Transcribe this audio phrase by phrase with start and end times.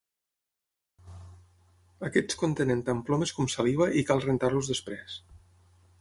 [2.09, 5.21] Aquests contenen tant plomes com saliva i cal rentar-los després.